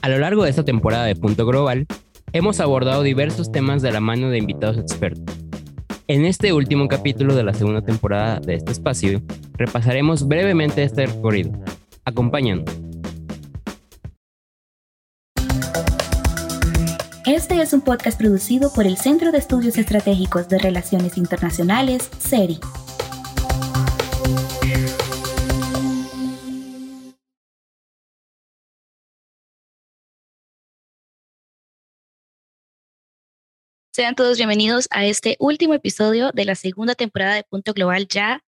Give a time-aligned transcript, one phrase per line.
[0.00, 1.86] A lo largo de esta temporada de Punto Global,
[2.32, 5.36] hemos abordado diversos temas de la mano de invitados expertos.
[6.06, 9.20] En este último capítulo de la segunda temporada de este espacio,
[9.54, 11.52] repasaremos brevemente este recorrido.
[12.04, 12.64] Acompáñanos.
[17.26, 22.60] Este es un podcast producido por el Centro de Estudios Estratégicos de Relaciones Internacionales, CERI.
[33.98, 38.44] Sean todos bienvenidos a este último episodio de la segunda temporada de Punto Global Ya.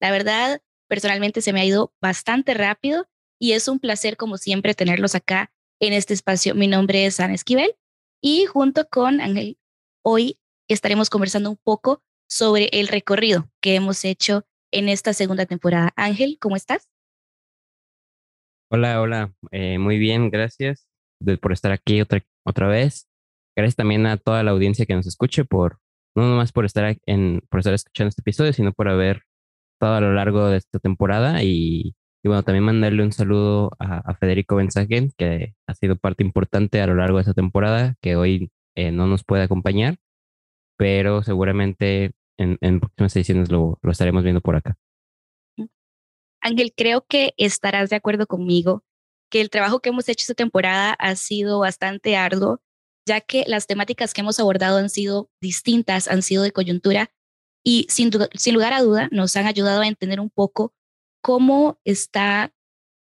[0.00, 3.08] La verdad, personalmente se me ha ido bastante rápido
[3.40, 6.54] y es un placer, como siempre, tenerlos acá en este espacio.
[6.54, 7.74] Mi nombre es Ana Esquivel
[8.22, 9.58] y junto con Ángel,
[10.04, 10.38] hoy
[10.68, 15.92] estaremos conversando un poco sobre el recorrido que hemos hecho en esta segunda temporada.
[15.96, 16.88] Ángel, ¿cómo estás?
[18.70, 20.86] Hola, hola, eh, muy bien, gracias
[21.40, 23.08] por estar aquí otra, otra vez.
[23.56, 25.78] Gracias también a toda la audiencia que nos escuche por,
[26.16, 29.22] no nomás por estar, en, por estar escuchando este episodio, sino por haber
[29.74, 34.56] estado a lo largo de esta temporada y, bueno, también mandarle un saludo a, Federico
[34.56, 38.90] Benzagen, que ha sido parte importante a lo largo de esta temporada, que hoy eh,
[38.90, 39.96] no nos puede acompañar,
[40.76, 44.76] pero seguramente en, en próximas ediciones lo, lo estaremos viendo por acá.
[46.40, 48.84] Ángel, creo que estarás de acuerdo conmigo
[49.30, 52.60] que el trabajo que hemos hecho esta temporada ha sido bastante arduo
[53.06, 57.10] ya que las temáticas que hemos abordado han sido distintas, han sido de coyuntura
[57.64, 58.10] y sin,
[58.52, 60.74] lugar a duda nos han ayudado a entender un poco
[61.22, 62.52] cómo está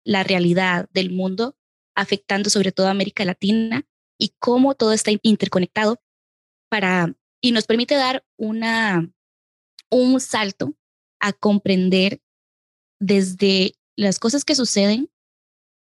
[0.05, 1.57] la realidad del mundo
[1.97, 3.87] afectando sobre todo a América Latina
[4.19, 6.01] y cómo todo está interconectado
[6.69, 9.11] para y nos permite dar una
[9.91, 10.75] un salto
[11.21, 12.21] a comprender
[13.01, 15.11] desde las cosas que suceden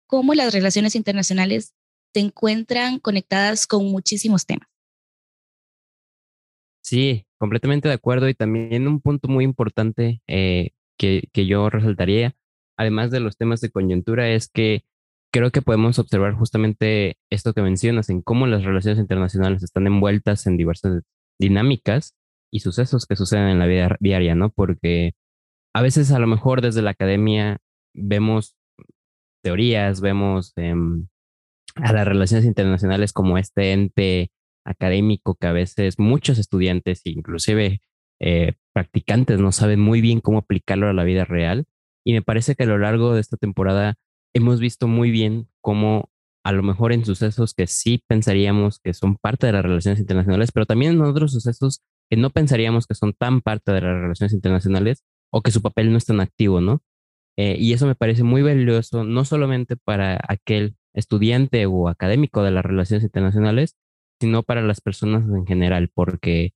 [0.07, 1.73] cómo las relaciones internacionales
[2.17, 4.67] se encuentran conectadas con muchísimos temas.
[6.83, 12.35] Sí, completamente de acuerdo y también un punto muy importante eh, que, que yo resaltaría,
[12.75, 14.83] además de los temas de coyuntura, es que
[15.31, 20.47] creo que podemos observar justamente esto que mencionas, en cómo las relaciones internacionales están envueltas
[20.47, 21.03] en diversas
[21.39, 22.15] dinámicas
[22.51, 24.49] y sucesos que suceden en la vida diaria, ¿no?
[24.49, 25.13] Porque
[25.75, 27.59] a veces a lo mejor desde la academia
[27.93, 28.55] vemos
[29.43, 31.07] teorías, vemos em,
[31.81, 34.31] a las relaciones internacionales como este ente
[34.65, 37.81] académico que a veces muchos estudiantes, inclusive
[38.19, 41.65] eh, practicantes, no saben muy bien cómo aplicarlo a la vida real.
[42.05, 43.95] Y me parece que a lo largo de esta temporada
[44.33, 46.09] hemos visto muy bien cómo
[46.43, 50.51] a lo mejor en sucesos que sí pensaríamos que son parte de las relaciones internacionales,
[50.53, 54.33] pero también en otros sucesos que no pensaríamos que son tan parte de las relaciones
[54.33, 56.81] internacionales o que su papel no es tan activo, ¿no?
[57.37, 62.51] Eh, y eso me parece muy valioso, no solamente para aquel estudiante o académico de
[62.51, 63.75] las relaciones internacionales,
[64.19, 66.53] sino para las personas en general, porque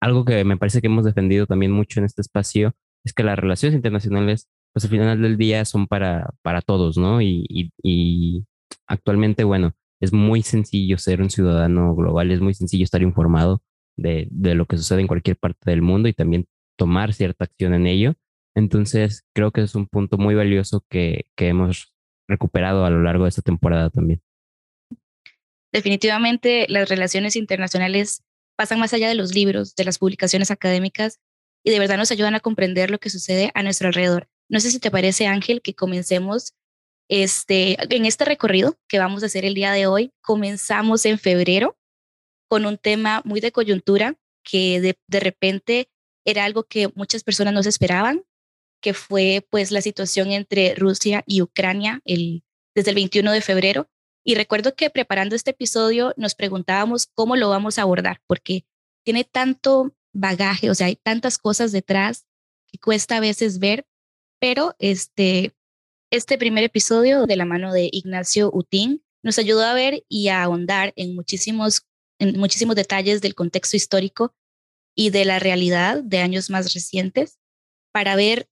[0.00, 2.74] algo que me parece que hemos defendido también mucho en este espacio
[3.04, 7.22] es que las relaciones internacionales, pues al final del día son para, para todos, ¿no?
[7.22, 8.44] Y, y,
[8.86, 13.62] actualmente, bueno, es muy sencillo ser un ciudadano global, es muy sencillo estar informado
[13.96, 16.46] de, de lo que sucede en cualquier parte del mundo y también
[16.76, 18.14] tomar cierta acción en ello.
[18.54, 21.92] Entonces, creo que es un punto muy valioso que, que hemos
[22.28, 24.22] recuperado a lo largo de esta temporada también.
[25.72, 28.22] Definitivamente las relaciones internacionales
[28.56, 31.18] pasan más allá de los libros, de las publicaciones académicas
[31.64, 34.28] y de verdad nos ayudan a comprender lo que sucede a nuestro alrededor.
[34.48, 36.54] No sé si te parece, Ángel, que comencemos
[37.08, 40.12] este, en este recorrido que vamos a hacer el día de hoy.
[40.20, 41.76] Comenzamos en febrero
[42.48, 45.88] con un tema muy de coyuntura que de, de repente
[46.26, 48.24] era algo que muchas personas no se esperaban,
[48.82, 52.44] que fue pues la situación entre Rusia y Ucrania el,
[52.74, 53.88] desde el 21 de febrero.
[54.24, 58.66] Y recuerdo que preparando este episodio nos preguntábamos cómo lo vamos a abordar, porque
[59.04, 62.26] tiene tanto bagaje, o sea, hay tantas cosas detrás
[62.70, 63.86] que cuesta a veces ver,
[64.38, 65.54] pero este,
[66.10, 70.42] este primer episodio de la mano de Ignacio Utín nos ayudó a ver y a
[70.42, 71.86] ahondar en muchísimos,
[72.18, 74.34] en muchísimos detalles del contexto histórico
[74.94, 77.38] y de la realidad de años más recientes
[77.92, 78.48] para ver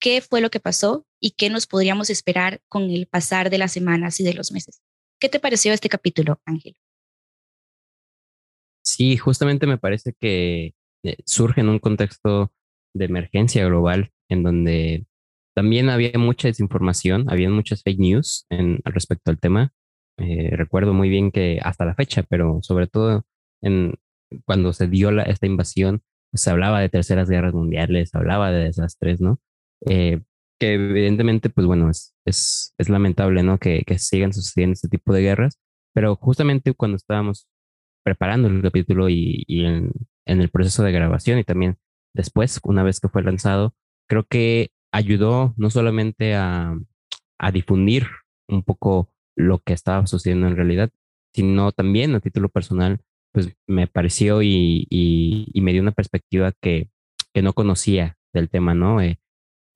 [0.00, 3.72] qué fue lo que pasó y qué nos podríamos esperar con el pasar de las
[3.72, 4.80] semanas y de los meses.
[5.20, 6.76] ¿Qué te pareció este capítulo, Ángel?
[8.82, 10.74] Sí, justamente me parece que
[11.04, 12.52] eh, surge en un contexto
[12.94, 15.06] de emergencia global en donde
[15.54, 19.72] también había mucha desinformación, había muchas fake news en, respecto al tema.
[20.18, 23.24] Eh, recuerdo muy bien que hasta la fecha, pero sobre todo
[23.60, 23.94] en,
[24.44, 28.50] cuando se dio la, esta invasión, pues, se hablaba de terceras guerras mundiales, se hablaba
[28.52, 29.40] de desastres, ¿no?
[29.86, 30.20] Eh,
[30.58, 33.58] que evidentemente, pues bueno, es, es, es lamentable, ¿no?
[33.58, 35.58] Que, que sigan sucediendo este tipo de guerras,
[35.94, 37.48] pero justamente cuando estábamos
[38.04, 39.92] preparando el capítulo y, y en,
[40.26, 41.78] en, el proceso de grabación y también
[42.14, 43.74] después, una vez que fue lanzado,
[44.08, 46.76] creo que ayudó no solamente a,
[47.38, 48.06] a difundir
[48.48, 50.90] un poco lo que estaba sucediendo en realidad,
[51.34, 53.00] sino también a título personal,
[53.32, 56.90] pues me pareció y, y, y me dio una perspectiva que,
[57.32, 59.00] que no conocía del tema, ¿no?
[59.00, 59.20] Eh,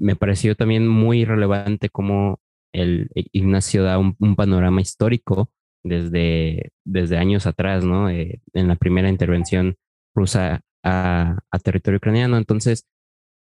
[0.03, 2.41] me pareció también muy relevante cómo
[2.75, 5.51] el Ignacio da un, panorama histórico
[5.85, 8.11] desde, desde años atrás, ¿no?
[8.11, 9.77] Eh, en la primera intervención
[10.15, 12.37] rusa a, territorio ucraniano.
[12.37, 12.89] Entonces,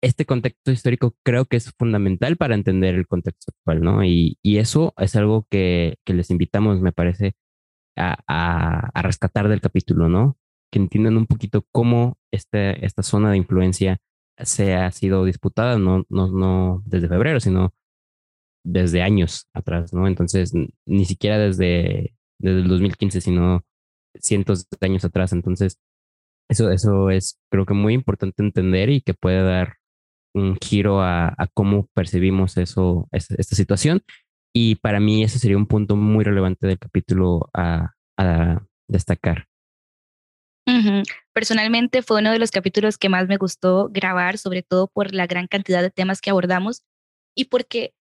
[0.03, 4.05] este contexto histórico creo que es fundamental para entender el contexto actual, ¿no?
[4.05, 7.35] Y, y eso es algo que, que, les invitamos, me parece,
[7.97, 10.39] a, a, a, rescatar del capítulo, ¿no?
[10.71, 13.99] Que entiendan un poquito cómo este, esta zona de influencia
[14.39, 17.75] se ha sido disputada, no, no, no desde febrero, sino
[18.65, 20.07] desde años atrás, ¿no?
[20.09, 20.53] Entonces,
[20.87, 23.65] ni siquiera desde, desde el 2015, sino
[24.21, 25.33] cientos de años atrás.
[25.33, 25.79] Entonces,
[26.49, 29.77] eso, eso es creo que muy importante entender y que puede dar
[30.35, 34.03] un giro a, cómo percibimos eso, esta, esta, situación.
[34.55, 39.47] Y para mí ese sería un punto muy relevante del capítulo a, a destacar.
[41.33, 45.27] Personalmente fue uno de los capítulos que más me gustó grabar, sobre todo por la
[45.27, 46.83] gran cantidad de temas que abordamos
[47.37, 47.95] y porque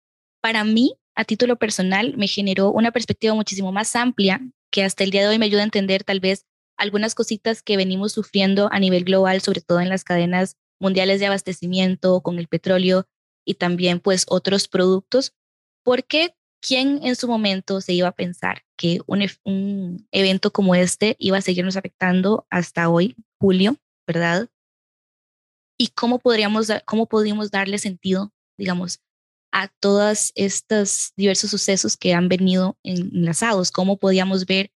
[0.42, 5.12] para mí, a título personal, me generó una perspectiva muchísimo más amplia que hasta el
[5.12, 6.46] día de hoy me ayuda a entender tal vez
[6.78, 11.28] algunas cositas que venimos sufriendo a nivel global, sobre todo en las cadenas mundiales de
[11.28, 13.08] abastecimiento con el petróleo
[13.46, 15.34] y también pues otros productos,
[15.84, 21.16] porque ¿quién en su momento se iba a pensar que un, un, evento como este
[21.20, 23.78] iba a seguirnos afectando hasta hoy, julio,
[24.08, 24.50] ¿verdad?
[25.78, 29.02] Y cómo podríamos, cómo podríamos darle sentido, digamos,
[29.52, 34.72] a todos estos diversos sucesos que han venido enlazados, cómo podíamos ver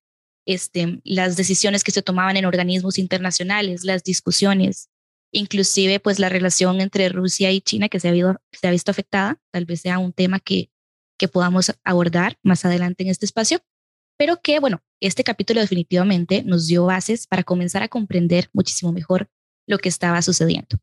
[0.45, 4.89] este, las decisiones que se tomaban en organismos internacionales, las discusiones,
[5.31, 8.91] inclusive pues la relación entre Rusia y China que se ha, habido, se ha visto
[8.91, 10.69] afectada, tal vez sea un tema que
[11.17, 13.59] que podamos abordar más adelante en este espacio,
[14.17, 19.29] pero que, bueno, este capítulo definitivamente nos dio bases para comenzar a comprender muchísimo mejor
[19.67, 20.77] lo que estaba sucediendo.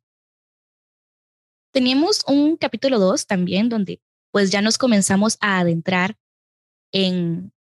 [1.72, 4.00] Teníamos un capítulo 2 también donde
[4.30, 6.16] pues ya nos comenzamos a adentrar
[6.92, 7.52] en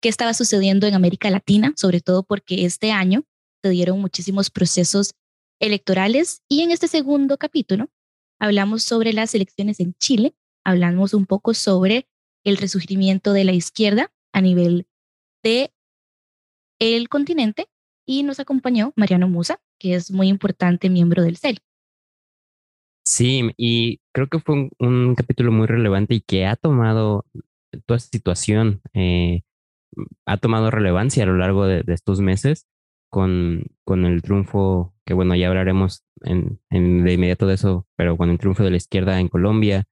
[0.00, 3.24] qué estaba sucediendo en América Latina, sobre todo porque este año
[3.62, 5.14] se dieron muchísimos procesos
[5.60, 7.88] electorales y en este segundo capítulo
[8.40, 12.08] hablamos sobre las elecciones en Chile hablamos un poco sobre
[12.44, 14.86] el resurgimiento de la izquierda a nivel
[15.42, 15.72] de
[16.80, 17.68] el continente
[18.06, 21.58] y nos acompañó Mariano Musa, que es muy importante miembro del CEL.
[23.04, 27.26] Sí, y creo que fue un, capítulo muy relevante y que ha tomado
[27.86, 29.42] toda situación, eh,
[30.26, 32.66] ha tomado relevancia a lo largo de, de estos meses
[33.10, 38.16] con, con, el triunfo, que bueno, ya hablaremos en, en, de inmediato de eso, pero
[38.16, 39.84] con el triunfo de la izquierda en Colombia,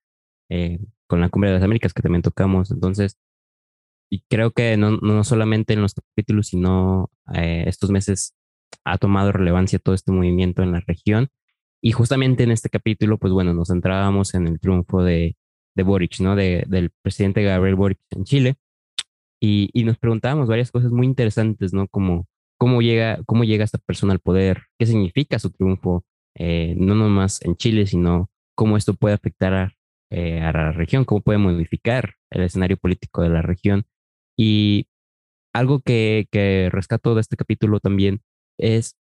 [0.50, 2.70] eh, con la Cumbre de las Américas que también tocamos.
[2.70, 3.18] Entonces,
[4.10, 8.34] y creo que no, no solamente en los capítulos, sino eh, estos meses
[8.84, 11.28] ha tomado relevancia todo este movimiento en la región.
[11.82, 15.36] Y justamente en este capítulo, pues bueno, nos centrábamos en el triunfo de,
[15.74, 16.36] de Boric, ¿no?
[16.36, 18.56] De, del presidente Gabriel Boric en Chile.
[19.40, 21.88] Y, y, nos preguntábamos varias cosas muy interesantes, ¿no?
[21.88, 22.26] Como
[22.60, 26.04] cómo llega, cómo llega esta persona al poder, qué significa su triunfo,
[26.34, 29.72] eh, no nomás en Chile, sino cómo esto puede afectar a,
[30.10, 33.86] eh, a la región, cómo puede modificar el escenario político de la región.
[34.36, 34.88] Y
[35.54, 38.22] algo que, que rescato de este capítulo también
[38.58, 38.96] es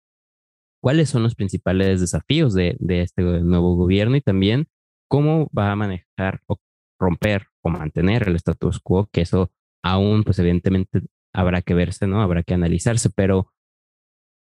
[0.81, 4.67] cuáles son los principales desafíos de, de este nuevo gobierno y también
[5.09, 6.57] cómo va a manejar o
[6.99, 9.51] romper o mantener el status quo, que eso
[9.83, 11.01] aún, pues evidentemente
[11.33, 12.21] habrá que verse, ¿no?
[12.21, 13.51] Habrá que analizarse, pero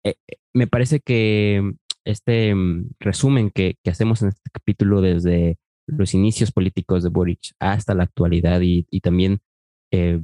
[0.04, 0.16] eh,
[0.54, 1.74] me parece que
[2.06, 7.54] este mm, resumen que, que, hacemos en este capítulo desde los inicios políticos de Boric
[7.60, 9.42] hasta la actualidad y, también
[9.92, 10.22] eh,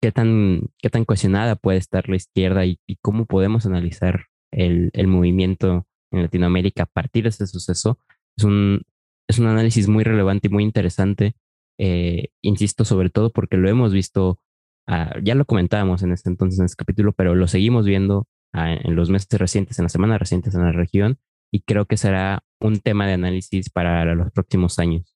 [0.00, 5.06] qué, tan, qué tan cohesionada puede estar la izquierda y, cómo podemos analizar el, el,
[5.08, 7.98] movimiento en Latinoamérica a partir de ese suceso.
[8.36, 8.82] Es un,
[9.28, 11.34] es un análisis muy relevante y muy interesante,
[11.78, 14.40] eh, insisto, sobre todo porque lo hemos visto,
[14.88, 18.78] uh, ya lo comentábamos en este entonces, en este capítulo, pero lo seguimos viendo uh,
[18.82, 21.18] en los meses recientes, en las semanas recientes en la región
[21.50, 25.14] y creo que será un tema de análisis para los próximos años.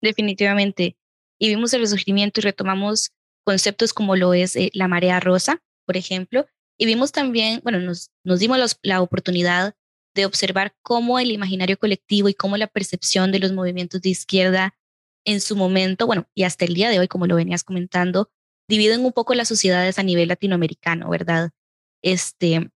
[0.00, 0.96] Definitivamente.
[1.38, 3.12] Y vimos el resurgimiento y retomamos
[3.44, 6.46] conceptos como lo es eh, la marea rosa, por ejemplo,
[6.78, 9.74] y vimos también, bueno, nos, dimos la oportunidad
[10.14, 14.74] de observar cómo el imaginario colectivo y cómo la percepción de los movimientos de izquierda
[15.24, 18.30] en su momento, bueno, y hasta el día de hoy, como lo venías comentando,
[18.68, 21.50] dividen un poco las sociedades a nivel latinoamericano, ¿verdad?
[22.02, 22.70] Este,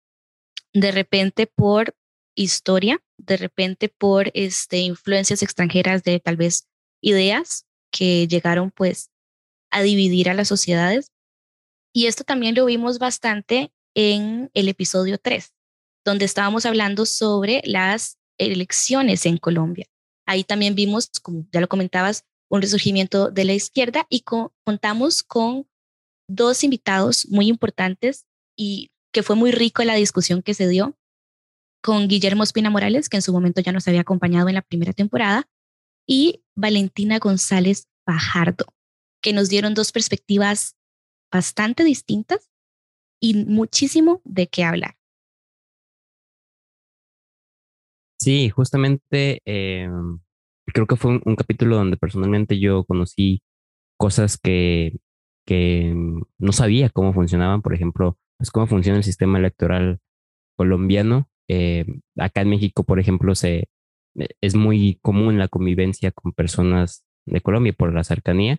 [0.74, 1.96] de repente por
[2.36, 6.66] historia, de repente por este, influencias extranjeras de tal vez
[7.00, 9.10] ideas que llegaron pues
[9.70, 11.12] a dividir a las sociedades.
[11.94, 15.54] Y esto también lo vimos bastante en el episodio 3,
[16.04, 19.86] donde estábamos hablando sobre las elecciones en Colombia.
[20.26, 24.24] Ahí también vimos, como ya lo comentabas, un resurgimiento de la izquierda y
[24.64, 25.68] contamos con
[26.28, 28.26] dos invitados muy importantes
[28.56, 30.98] y que fue muy rico la discusión que se dio
[31.82, 34.92] con Guillermo Espina Morales, que en su momento ya nos había acompañado en la primera
[34.92, 35.48] temporada,
[36.06, 38.66] y Valentina González Fajardo,
[39.22, 40.76] que nos dieron dos perspectivas
[41.32, 42.50] bastante distintas
[43.20, 44.96] y muchísimo de qué hablar.
[48.18, 49.88] Sí, justamente eh,
[50.66, 53.42] creo que fue un, capítulo donde personalmente yo conocí
[53.96, 54.98] cosas que,
[55.46, 55.94] que
[56.38, 60.00] no sabía cómo funcionaban, por ejemplo, pues cómo funciona el sistema electoral
[60.56, 61.28] colombiano.
[61.48, 61.86] Eh,
[62.16, 63.68] acá en México, por ejemplo, se,
[64.16, 68.58] eh, es muy común la convivencia con personas de Colombia por la cercanía,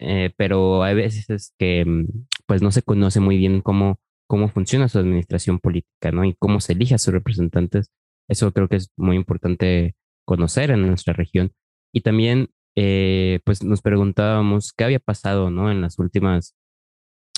[0.00, 2.06] eh, pero hay veces que mm,
[2.46, 6.24] pues no se conoce muy bien cómo, cómo funciona su administración política, ¿no?
[6.24, 7.90] Y cómo se elige a sus representantes.
[8.28, 11.52] Eso creo que es muy importante conocer en nuestra región.
[11.92, 12.50] Y también,
[13.44, 15.70] pues nos preguntábamos qué había pasado, ¿no?
[15.70, 16.54] En las últimas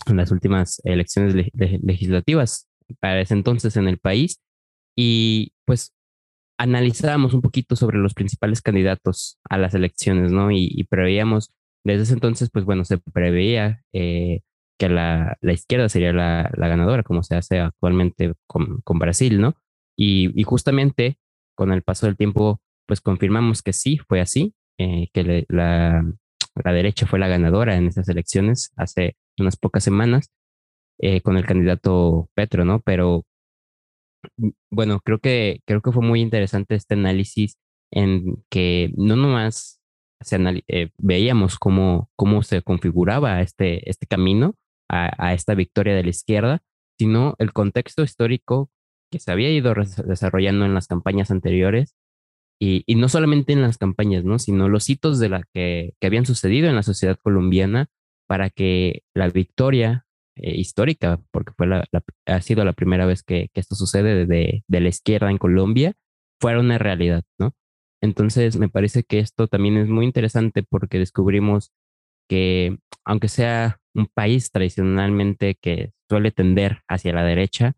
[0.06, 2.68] en las últimas elecciones legislativas
[3.00, 4.40] para ese entonces en el país
[4.96, 5.92] y pues
[6.58, 10.50] analizábamos un poquito sobre los principales candidatos a las elecciones, ¿no?
[10.50, 11.52] Y, preveíamos,
[11.84, 14.40] desde ese entonces, pues bueno, se preveía eh,
[14.78, 19.40] que la, la, izquierda sería la, la, ganadora, como se hace actualmente con, con Brasil,
[19.40, 19.54] ¿no?
[19.96, 21.18] Y, y, justamente
[21.54, 26.04] con el paso del tiempo, pues confirmamos que sí, fue así, eh, que la,
[26.54, 30.30] la derecha fue la ganadora en esas elecciones hace unas pocas semanas
[30.98, 32.80] eh, con el candidato Petro, ¿no?
[32.80, 33.24] Pero
[34.36, 37.56] mm, bueno, creo que, creo que fue muy interesante este análisis
[37.90, 39.80] en que no nomás
[40.20, 44.54] se eh, veíamos cómo, cómo se configuraba este, este camino
[44.88, 46.62] a, a, esta victoria de la izquierda,
[46.98, 48.70] sino el contexto histórico
[49.10, 51.96] que se había ido desarrollando en las campañas anteriores
[52.60, 54.38] y, y, no solamente en las campañas, ¿no?
[54.38, 57.88] Sino los hitos de la que, que habían sucedido en la sociedad colombiana
[58.30, 60.06] para que la victoria
[60.36, 61.66] eh, histórica, porque fue
[62.26, 65.94] ha sido la primera vez que, que esto sucede de, de, la izquierda en Colombia,
[66.40, 67.56] fuera una realidad, ¿no?
[68.00, 71.72] Entonces, me parece que esto también es muy interesante porque descubrimos
[72.28, 77.74] que, aunque sea un país tradicionalmente que suele tender hacia la derecha,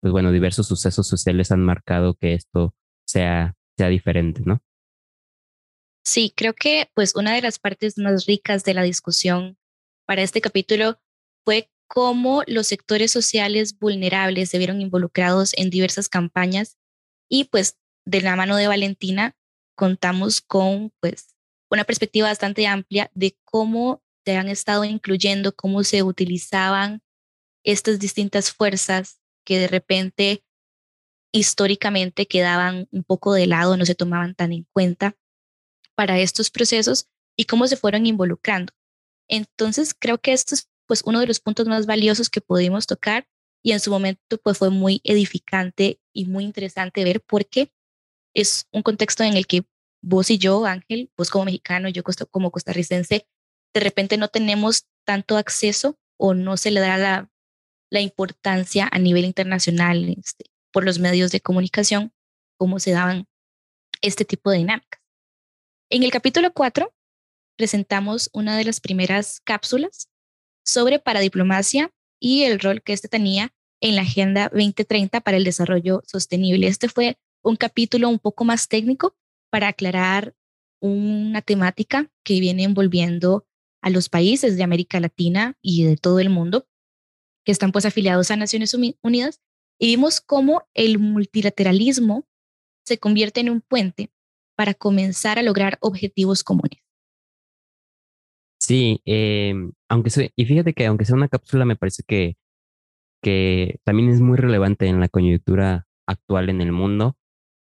[0.00, 2.74] pues bueno, diversos sucesos sociales han marcado que esto
[3.06, 4.62] sea sea diferente, ¿no?
[6.04, 9.58] Sí, creo que pues una de las partes más ricas de la discusión
[10.06, 10.98] para este capítulo
[11.44, 16.78] fue cómo los sectores sociales vulnerables se vieron involucrados en diversas campañas
[17.28, 19.36] y pues de la mano de Valentina
[19.76, 21.34] contamos con pues
[21.70, 27.02] una perspectiva bastante amplia de cómo se han estado incluyendo, cómo se utilizaban
[27.64, 30.44] estas distintas fuerzas que de repente
[31.32, 35.16] históricamente quedaban un poco de lado, no se tomaban tan en cuenta
[35.94, 38.72] para estos procesos y cómo se fueron involucrando.
[39.28, 43.26] Entonces, creo que esto es pues uno de los puntos más valiosos que pudimos tocar
[43.62, 47.72] y en su momento pues fue muy edificante y muy interesante ver porque
[48.34, 49.64] es un contexto en el que
[50.02, 53.26] vos y yo, Ángel, vos como mexicano, yo como costarricense,
[53.74, 57.30] de repente no tenemos tanto acceso o no se le da la,
[57.90, 62.12] la importancia a nivel internacional este, por los medios de comunicación
[62.56, 63.26] cómo se daban
[64.00, 65.00] este tipo de dinámicas.
[65.90, 66.92] En el capítulo 4
[67.56, 70.08] presentamos una de las primeras cápsulas
[70.64, 76.02] sobre paradiplomacia y el rol que este tenía en la Agenda 2030 para el Desarrollo
[76.06, 76.66] Sostenible.
[76.66, 79.16] Este fue un capítulo un poco más técnico
[79.50, 80.34] para aclarar
[80.80, 83.46] una temática que viene envolviendo
[83.82, 86.66] a los países de América Latina y de todo el mundo
[87.44, 89.40] que están pues afiliados a Naciones Unidas
[89.78, 92.26] y vimos cómo el multilateralismo
[92.84, 94.10] se convierte en un puente
[94.56, 96.85] para comenzar a lograr objetivos comunes.
[98.60, 99.54] Sí, eh,
[99.88, 102.36] aunque sea, y fíjate que aunque sea una cápsula, me parece que,
[103.22, 107.16] que también es muy relevante en la coyuntura actual en el mundo,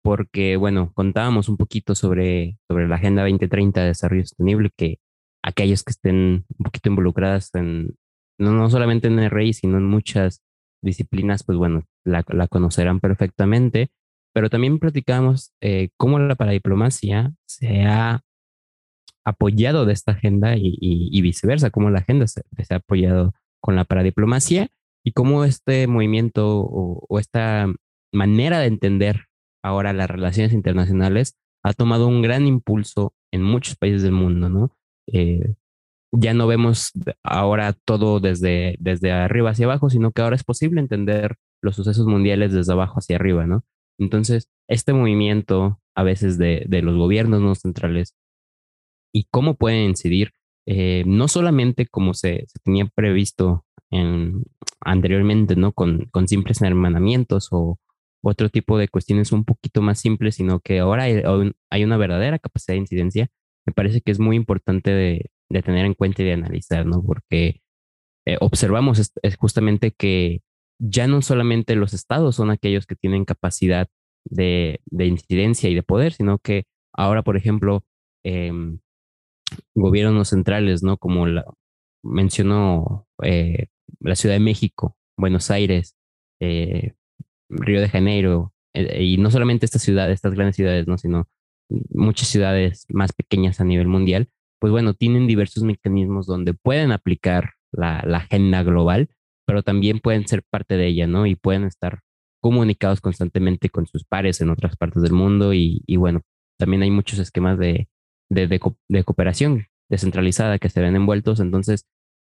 [0.02, 4.98] porque, bueno, contábamos un poquito sobre, sobre la Agenda 2030 de Desarrollo Sostenible, que
[5.42, 7.96] aquellos que estén un poquito involucradas en,
[8.38, 10.42] no, no solamente en el RI, sino en muchas
[10.82, 13.90] disciplinas, pues bueno, la, conocerán perfectamente.
[14.34, 18.22] pero también platicamos eh, cómo la paradiplomacia se ha
[19.24, 24.68] apoyado de esta agenda y, viceversa, cómo la agenda se, ha apoyado con la paradiplomacia
[25.04, 27.72] y cómo este movimiento o, esta
[28.12, 29.26] manera de entender
[29.62, 34.76] ahora las relaciones internacionales ha tomado un gran impulso en muchos países del mundo, ¿no?
[35.06, 35.54] Eh,
[36.12, 40.80] ya no vemos ahora todo desde, desde arriba hacia abajo, sino que ahora es posible
[40.80, 43.64] entender los sucesos mundiales desde abajo hacia arriba, ¿no?
[43.98, 48.14] Entonces, este movimiento a veces de, de los gobiernos no centrales
[49.12, 50.32] y cómo pueden incidir,
[50.66, 54.44] eh, no solamente como se, tenía previsto en,
[54.80, 55.72] anteriormente, ¿no?
[55.72, 57.78] Con, con simples hermanamientos o
[58.22, 62.74] otro tipo de cuestiones un poquito más simples, sino que ahora hay, una verdadera capacidad
[62.74, 63.28] de incidencia,
[63.66, 65.30] me parece que es muy importante de,
[65.62, 67.02] tener en cuenta y de analizar, ¿no?
[67.02, 67.62] Porque
[68.26, 70.42] eh, observamos justamente que
[70.78, 73.88] ya no solamente los estados son aquellos que tienen capacidad
[74.24, 77.84] de, de incidencia y de poder, sino que ahora, por ejemplo,
[78.24, 78.52] eh,
[79.74, 80.96] gobiernos centrales, ¿no?
[80.96, 81.26] Como
[82.02, 83.66] mencionó eh,
[84.00, 85.96] la Ciudad de México, Buenos Aires,
[86.40, 86.94] eh,
[87.48, 90.98] Río de Janeiro, eh, y no solamente estas ciudades, estas grandes ciudades, ¿no?
[90.98, 91.28] Sino
[91.90, 94.28] muchas ciudades más pequeñas a nivel mundial,
[94.60, 99.08] pues bueno, tienen diversos mecanismos donde pueden aplicar la, agenda global,
[99.46, 101.26] pero también pueden ser parte de ella, ¿no?
[101.26, 102.00] Y pueden estar
[102.42, 106.22] comunicados constantemente con sus pares en otras partes del mundo y bueno,
[106.58, 107.88] también hay muchos esquemas de,
[108.30, 111.40] de, de, cooperación descentralizada que se ven envueltos.
[111.40, 111.86] Entonces,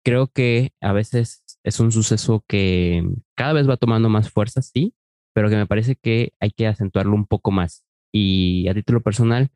[0.06, 3.04] creo que a veces es un suceso que
[3.36, 4.94] cada vez va tomando más fuerza, sí,
[5.34, 7.84] pero que me parece que hay que acentuarlo un poco más.
[8.14, 9.50] Y a título personal,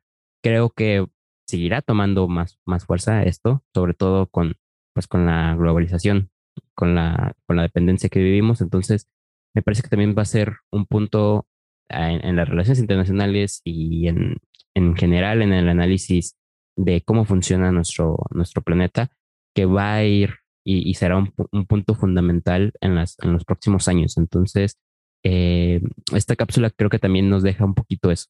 [0.43, 1.07] creo que
[1.48, 4.55] seguirá tomando más, más fuerza esto, sobre todo con,
[4.93, 6.31] pues, con la globalización,
[6.75, 8.62] con la, con la dependencia que vivimos.
[8.62, 9.07] Entonces,
[9.53, 11.48] me parece que también va a ser un punto
[11.89, 14.38] en, en las relaciones internacionales y en,
[14.75, 16.37] en general en el análisis
[16.77, 19.11] de cómo funciona nuestro, nuestro planeta,
[19.55, 24.17] que va a ir y, será un, punto fundamental en, las, en los próximos años.
[24.17, 24.77] Entonces,
[25.24, 25.81] eh,
[26.13, 28.27] esta cápsula creo que también nos deja un poquito eso,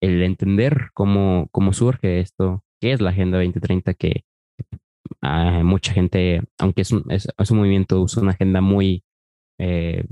[0.00, 4.24] el entender cómo, cómo surge esto, qué es la Agenda 2030, que
[5.62, 9.04] mucha gente, aunque es un, es, un movimiento, usa una agenda muy,
[9.58, 10.04] eh,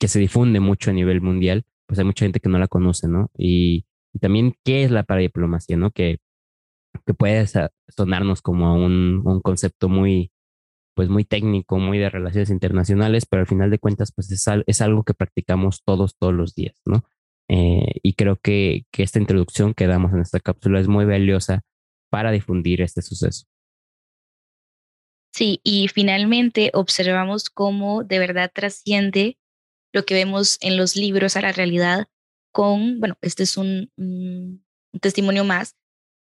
[0.00, 3.08] que se difunde mucho a nivel mundial, pues hay mucha gente que no la conoce,
[3.08, 3.30] ¿no?
[3.36, 5.90] Y, y también qué es la paradiplomacia, ¿no?
[5.90, 6.18] Que,
[7.04, 7.44] que puede
[7.88, 10.30] sonarnos como un, un concepto muy,
[10.94, 14.80] pues muy técnico, muy de relaciones internacionales, pero al final de cuentas, pues es, es
[14.80, 17.04] algo que practicamos todos, todos los días, ¿no?
[17.48, 21.62] Eh, y creo que, que esta introducción que damos en esta cápsula es muy valiosa
[22.08, 23.46] para difundir este suceso.
[25.34, 29.36] Sí, y finalmente observamos cómo de verdad trasciende
[29.92, 32.06] lo que vemos en los libros a la realidad
[32.54, 33.90] con, bueno, este es un,
[35.00, 35.74] testimonio más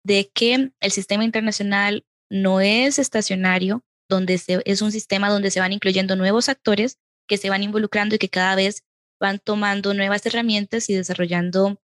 [0.06, 5.74] de que el sistema internacional no es estacionario, donde es un sistema donde se van
[5.74, 8.84] incluyendo nuevos actores que se van involucrando y que cada vez
[9.20, 11.82] van tomando nuevas herramientas y desarrollando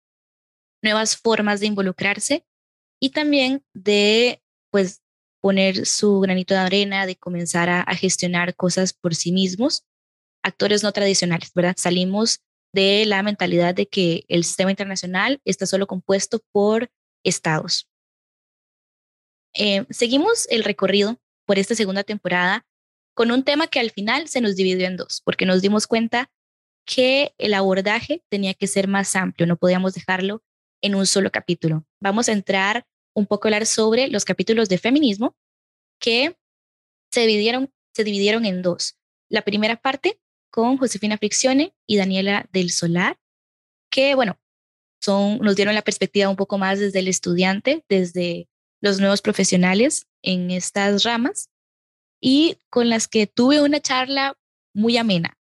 [0.83, 2.45] nuevas formas de involucrarse
[3.01, 5.03] y también de pues
[5.41, 9.85] poner su granito de arena, de comenzar a, a gestionar cosas por sí mismos,
[10.43, 11.77] actores no tradicionales, ¿verdad?
[11.79, 16.91] Salimos de la mentalidad de que el sistema internacional está solo compuesto por
[17.25, 17.89] estados.
[19.55, 22.67] Eh, seguimos el recorrido por esta segunda temporada
[23.15, 26.31] con un tema que al final se nos dividió en dos, porque nos dimos cuenta
[26.87, 30.43] que el abordaje tenía que ser más amplio, no podíamos dejarlo
[30.81, 31.85] en un solo capítulo.
[32.01, 35.37] Vamos a entrar un poco a hablar sobre los capítulos de feminismo
[36.01, 36.37] que
[37.13, 38.97] se dividieron, se dividieron en dos.
[39.29, 40.19] La primera parte
[40.53, 43.19] con Josefina Friccione y Daniela del Solar,
[43.91, 44.39] que, bueno,
[45.01, 48.49] son, nos dieron la perspectiva un poco más desde el estudiante, desde
[48.81, 51.49] los nuevos profesionales en estas ramas,
[52.21, 54.39] y con las que tuve una charla
[54.75, 55.39] muy amena.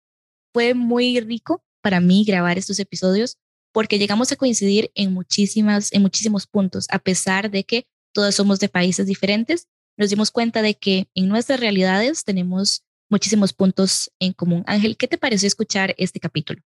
[0.54, 3.38] Fue muy rico para mí grabar estos episodios
[3.71, 8.60] porque llegamos a coincidir en, muchísimas, en muchísimos puntos, a pesar de que todos somos
[8.60, 14.34] de países diferentes, nos dimos cuenta de que en nuestras realidades tenemos muchísimos puntos en
[14.34, 14.63] común.
[14.65, 16.62] Ángel, ¿qué te pareció escuchar este capítulo?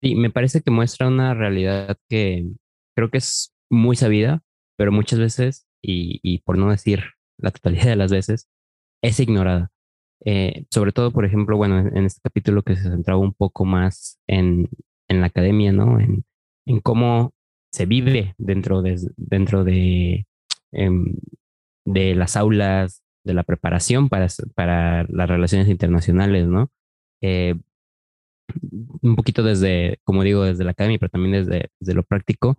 [0.00, 2.48] Sí, me parece que muestra una realidad que
[2.94, 4.42] creo que es muy sabida,
[4.76, 7.02] pero muchas veces, y, por no decir
[7.36, 8.48] la totalidad de las veces,
[9.02, 9.70] es ignorada.
[10.24, 14.18] Eh, sobre todo, por ejemplo, bueno, en este capítulo que se centraba un poco más
[14.26, 14.68] en,
[15.08, 16.00] en la academia, ¿no?
[16.00, 16.24] En,
[16.66, 17.32] en, cómo
[17.72, 20.26] se vive dentro de, dentro de,
[20.72, 21.14] em,
[21.84, 26.70] de las aulas, de la preparación para, para las relaciones internacionales, ¿no?
[27.22, 27.54] Eh,
[29.02, 32.56] un poquito desde, como digo, desde la academia, pero también desde, lo práctico,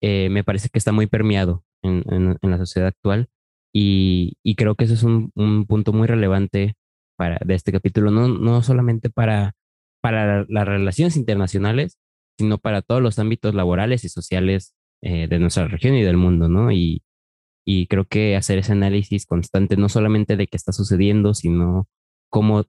[0.00, 3.28] eh, me parece que está muy permeado en, la sociedad actual
[3.74, 6.74] y, creo que eso es un, un, punto muy relevante
[7.16, 9.54] para, de este capítulo, no, no solamente para,
[10.00, 11.98] para las relaciones internacionales,
[12.38, 16.48] sino para todos los ámbitos laborales y sociales eh, de nuestra región y del mundo,
[16.48, 16.70] ¿no?
[16.70, 17.02] Y,
[17.66, 21.88] y creo que hacer ese análisis constante, no solamente de qué está sucediendo, sino
[22.30, 22.64] cómo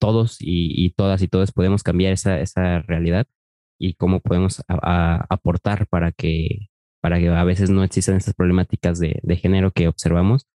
[0.00, 3.28] todos y, todas y todos podemos cambiar esa, esa realidad
[3.78, 6.68] y cómo podemos aportar para que,
[7.00, 10.48] para que a veces no existan estas problemáticas de, de género que observamos,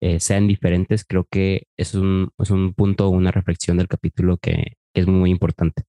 [0.00, 4.76] eh, sean diferentes, creo que es un, es un punto, una reflexión del capítulo que,
[4.94, 5.82] que es muy importante.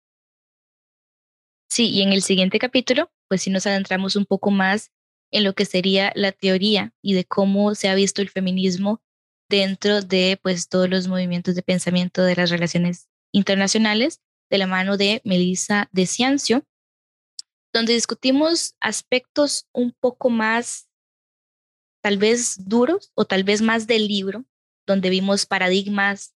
[1.68, 4.90] Sí, y en el siguiente capítulo, pues sí nos adentramos un poco más
[5.30, 9.02] en lo que sería la teoría y de cómo se ha visto el feminismo
[9.48, 14.96] dentro de pues todos los movimientos de pensamiento de las relaciones internacionales de la mano
[14.96, 16.64] de Melissa de Ciancio,
[17.72, 20.88] donde discutimos aspectos un poco más
[22.02, 24.44] tal vez duros o tal vez más del libro,
[24.86, 26.34] donde vimos paradigmas,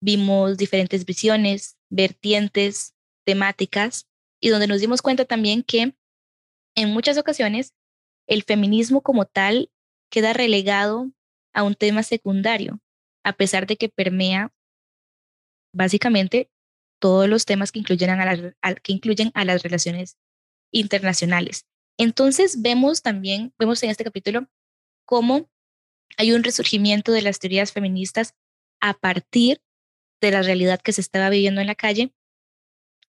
[0.00, 4.06] vimos diferentes visiones, vertientes, temáticas,
[4.40, 5.94] y donde nos dimos cuenta también que
[6.74, 7.74] en muchas ocasiones
[8.30, 9.70] el feminismo como tal
[10.08, 11.10] queda relegado
[11.52, 12.80] a un tema secundario,
[13.24, 14.52] a pesar de que permea
[15.74, 16.48] básicamente
[17.00, 20.16] todos los temas que incluyen a, las, que incluyen a las relaciones
[20.72, 21.66] internacionales.
[21.98, 24.48] Entonces vemos también, vemos en este capítulo
[25.04, 25.50] cómo
[26.16, 28.34] hay un resurgimiento de las teorías feministas
[28.80, 29.60] a partir
[30.20, 32.14] de la realidad que se estaba viviendo en la calle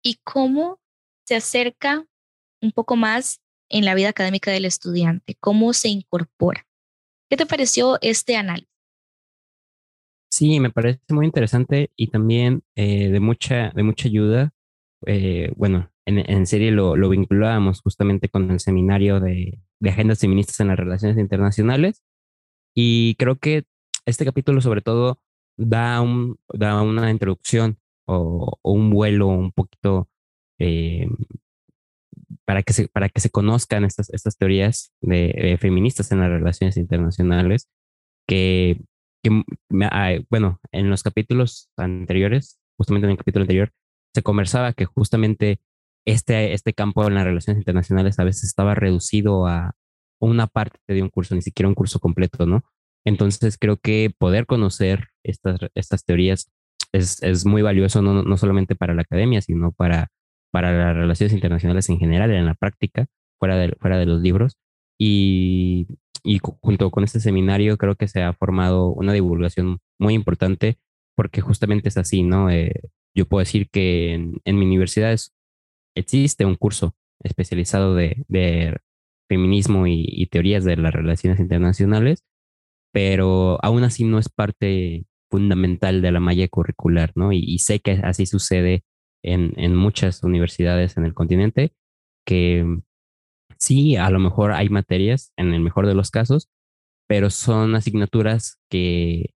[0.01, 0.79] y cómo
[1.27, 2.07] se acerca
[2.59, 3.39] un poco más
[3.71, 6.67] en la vida académica del estudiante, cómo se incorpora.
[7.29, 8.69] ¿Qué te pareció este análisis?
[10.29, 14.53] Sí, me parece muy interesante y también eh, de, mucha, de mucha ayuda.
[15.05, 20.19] Eh, bueno, en, en, serie lo, lo vinculábamos justamente con el seminario de, de, agendas
[20.19, 22.03] feministas en las relaciones internacionales
[22.73, 23.65] y creo que
[24.05, 25.19] este capítulo sobre todo
[25.57, 30.09] da, un, da una introducción o, un vuelo un poquito
[30.59, 31.07] eh,
[32.51, 36.75] para que se, para que se conozcan estas, estas teorías de, feministas en las relaciones
[36.75, 37.69] internacionales,
[38.27, 38.81] que,
[39.23, 39.45] que,
[40.29, 43.71] bueno, en los capítulos anteriores, justamente en el capítulo anterior,
[44.13, 45.61] se conversaba que justamente
[46.05, 49.71] este, este campo en las relaciones internacionales a veces estaba reducido a
[50.19, 52.65] una parte de un curso, ni siquiera un curso completo, ¿no?
[53.05, 56.51] Entonces creo que poder conocer estas, estas teorías
[56.91, 60.09] es, es muy valioso, no, no solamente para la academia, sino para
[60.51, 63.07] para las relaciones internacionales en general, en la práctica,
[63.39, 64.57] fuera de, fuera de los libros.
[64.99, 65.87] Y,
[66.61, 70.77] junto con este seminario creo que se ha formado una divulgación muy importante
[71.15, 72.51] porque justamente es así, ¿no?
[72.51, 72.73] Eh,
[73.15, 75.17] yo puedo decir que en, mi universidad
[75.95, 78.23] existe un curso especializado de,
[79.27, 82.23] feminismo y, y, teorías de las relaciones internacionales,
[82.93, 87.31] pero aún así no es parte fundamental de la malla curricular, ¿no?
[87.31, 88.83] Y sé que así sucede
[89.23, 91.73] en, en muchas universidades en el continente
[92.25, 92.65] que
[93.57, 96.49] sí, a lo mejor hay materias, en el mejor de los casos,
[97.07, 99.33] pero son asignaturas que,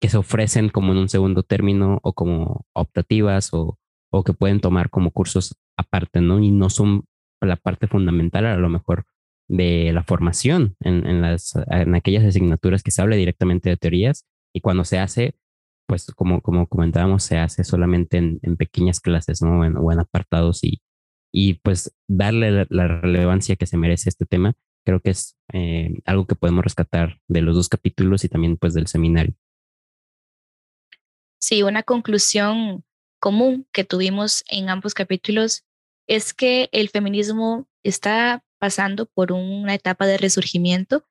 [0.00, 3.78] que se ofrecen como en un segundo término o como optativas o,
[4.10, 6.40] o que pueden tomar como cursos aparte, ¿no?
[6.40, 7.04] Y no son
[7.40, 9.06] la parte fundamental a lo mejor
[9.48, 14.26] de la formación en, en, las, en aquellas asignaturas que se habla directamente de teorías
[14.54, 15.34] y cuando se hace,
[15.90, 19.64] pues como, como comentábamos, se hace solamente en, pequeñas clases, ¿no?
[19.64, 20.82] En, o en apartados y,
[21.32, 26.28] y pues darle la, relevancia que se merece este tema, creo que es eh, algo
[26.28, 29.34] que podemos rescatar de los dos capítulos y también pues del seminario.
[31.40, 32.84] Sí, una conclusión
[33.18, 35.64] común que tuvimos en ambos capítulos
[36.06, 41.04] es que el feminismo está pasando por una etapa de resurgimiento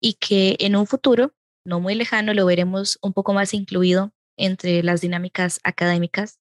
[0.00, 1.34] y que en un futuro
[1.68, 6.40] no muy lejano lo veremos un poco más incluido entre las dinámicas académicas,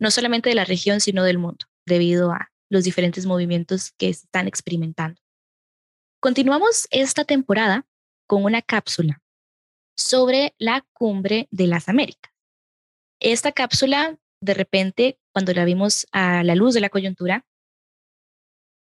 [0.00, 4.48] no solamente de la región, sino del mundo, debido a los diferentes movimientos que están
[4.48, 5.20] experimentando.
[6.20, 7.86] Continuamos esta temporada
[8.26, 9.20] con una cápsula
[9.94, 12.32] sobre la cumbre de las Américas.
[13.20, 17.44] Esta cápsula, de repente, cuando la vimos a la luz de la coyuntura,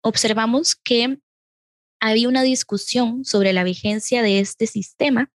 [0.04, 1.18] observamos que
[2.00, 5.32] había una discusión sobre la vigencia de este sistema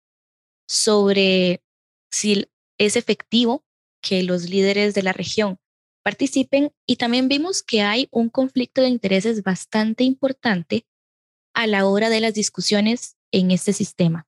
[0.68, 1.62] sobre
[2.11, 2.46] si
[2.78, 3.64] es efectivo
[4.00, 5.59] que los líderes de la región
[6.04, 10.87] participen y también vimos que hay un conflicto de intereses bastante importante
[11.54, 14.26] a la hora de las discusiones en este sistema.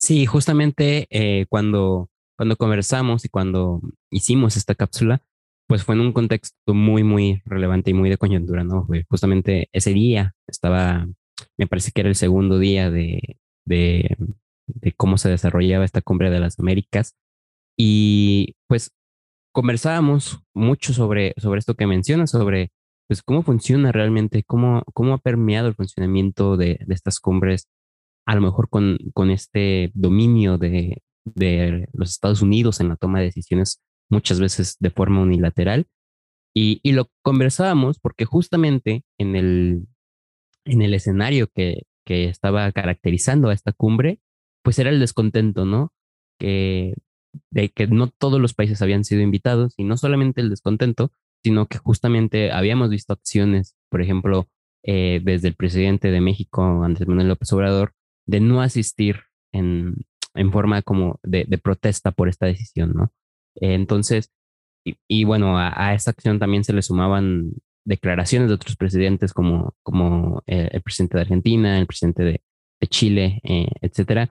[0.00, 5.22] Sí, justamente eh, cuando, cuando conversamos y cuando hicimos esta cápsula,
[5.66, 8.86] pues fue en un contexto muy, muy relevante y muy de coyuntura, ¿no?
[9.08, 11.06] Justamente ese día estaba,
[11.56, 14.16] me parece que era el segundo día de, de,
[14.68, 17.14] de cómo se desarrollaba esta cumbre de las Américas
[17.76, 18.92] y pues
[19.52, 22.72] conversábamos mucho sobre, sobre esto que mencionas, sobre
[23.08, 27.68] pues cómo funciona realmente, cómo, cómo ha permeado el funcionamiento de, de estas cumbres,
[28.26, 33.20] a lo mejor con, con este dominio de, de los Estados Unidos en la toma
[33.20, 35.86] de decisiones muchas veces de forma unilateral.
[36.54, 39.86] Y, y lo conversábamos porque justamente en el,
[40.64, 44.20] en el escenario que, que estaba caracterizando a esta cumbre,
[44.68, 45.94] pues era el descontento, ¿no?
[46.38, 46.92] Que,
[47.50, 51.10] de que no todos los países habían sido invitados y no solamente el descontento,
[51.42, 54.46] sino que justamente habíamos visto acciones, por ejemplo,
[54.84, 57.94] eh, desde el presidente de México, Andrés Manuel López Obrador,
[58.26, 59.20] de no asistir
[59.54, 60.04] en,
[60.34, 63.10] en forma como de, protesta por esta decisión, ¿no?
[63.54, 64.30] entonces,
[64.84, 67.52] y, bueno, a, a, esta acción también se le sumaban
[67.86, 72.42] declaraciones de otros presidentes como, como eh, el presidente de Argentina, el presidente de,
[72.80, 74.30] de Chile, eh, etcétera,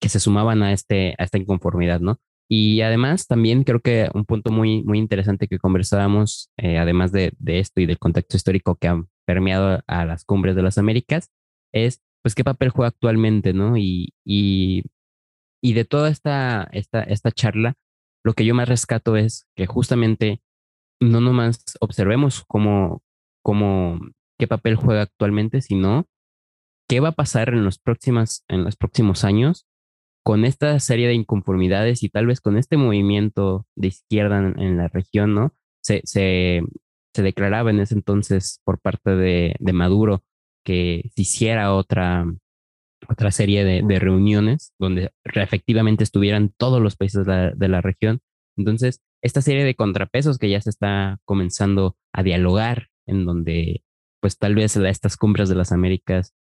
[0.00, 2.18] que se sumaban a, este, a esta inconformidad, ¿no?
[2.48, 7.32] Y además también creo que un punto muy, muy interesante que conversábamos, eh, además de,
[7.38, 11.30] de, esto y del contexto histórico que ha permeado a las cumbres de las Américas,
[11.72, 13.76] es pues qué papel juega actualmente, ¿no?
[13.76, 14.84] Y, y,
[15.62, 17.74] y de toda esta, esta, esta charla,
[18.24, 20.42] lo que yo más rescato es que justamente
[21.00, 23.02] no nomás observemos cómo,
[23.42, 24.00] cómo,
[24.38, 26.06] qué papel juega actualmente, sino
[26.88, 29.66] qué va a pasar en los, próximos, en los próximos años
[30.24, 34.88] con esta serie de inconformidades y tal vez con este movimiento de izquierda en, la
[34.88, 35.54] región, ¿no?
[35.82, 36.62] Se, se,
[37.14, 40.24] declaraba en ese entonces por parte de, Maduro
[40.64, 42.24] que se hiciera otra,
[43.06, 48.20] otra serie de, reuniones donde efectivamente estuvieran todos los países de la, de la región.
[48.56, 53.84] Entonces, esta serie de contrapesos que ya se está comenzando a dialogar, en donde
[54.20, 56.32] pues tal vez estas cumbres de las Américas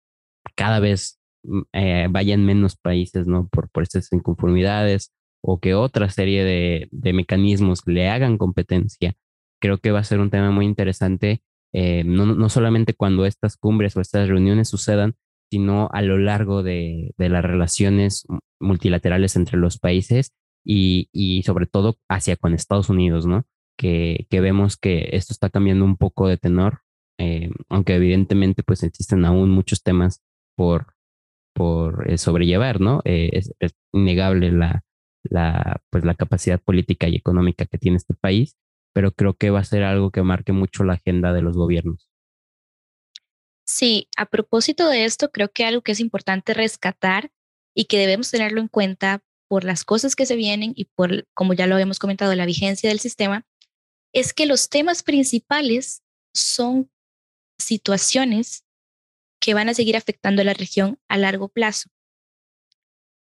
[0.55, 3.47] cada vez mm, eh, vayan menos países, ¿no?
[3.49, 9.13] Por, por estas inconformidades o que otra serie de, de, mecanismos le hagan competencia.
[9.59, 13.57] Creo que va a ser un tema muy interesante, eh, no, no, solamente cuando estas
[13.57, 15.15] cumbres o estas reuniones sucedan,
[15.51, 18.25] sino a lo largo de, de las relaciones
[18.59, 20.31] multilaterales entre los países
[20.63, 23.45] y, y, sobre todo hacia con Estados Unidos, ¿no?
[23.77, 26.79] Que, que vemos que esto está cambiando un poco de tenor,
[27.19, 30.21] eh, aunque evidentemente pues existen aún muchos temas
[30.55, 30.93] por,
[31.53, 33.01] por eh, sobrellevar, ¿no?
[33.05, 34.83] Eh, es, es, innegable la,
[35.23, 38.57] la, pues, la capacidad política y económica que tiene este país,
[38.93, 42.09] pero creo que va a ser algo que marque mucho la agenda de los gobiernos.
[43.65, 47.31] Sí, a propósito de esto, creo que algo que es importante rescatar
[47.75, 51.53] y que debemos tenerlo en cuenta por las cosas que se vienen y por, como
[51.53, 53.45] ya lo habíamos comentado, la vigencia del sistema,
[54.13, 56.91] es que los temas principales son
[57.59, 58.62] situaciones
[59.43, 61.89] que van a seguir afectando a la región a largo plazo.